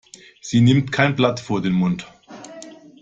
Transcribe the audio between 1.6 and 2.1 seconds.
den Mund.